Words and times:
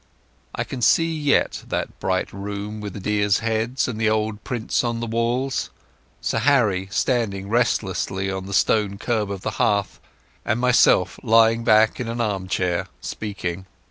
I 0.55 0.63
can 0.63 0.81
see 0.81 1.15
yet 1.15 1.63
that 1.67 1.99
bright 1.99 2.33
room 2.33 2.81
with 2.81 2.93
the 2.93 2.99
deers' 2.99 3.37
heads 3.37 3.87
and 3.87 4.01
the 4.01 4.09
old 4.09 4.43
prints 4.43 4.83
on 4.83 4.99
the 4.99 5.05
walls, 5.05 5.69
Sir 6.21 6.39
Harry 6.39 6.87
standing 6.89 7.49
restlessly 7.49 8.27
on 8.31 8.47
the 8.47 8.53
stone 8.55 8.97
curb 8.97 9.29
of 9.29 9.41
the 9.41 9.51
hearth, 9.61 9.99
and 10.43 10.59
myself 10.59 11.19
lying 11.21 11.63
back 11.63 11.99
in 11.99 12.07
an 12.07 12.19
armchair, 12.19 12.87
speaking. 12.99 13.67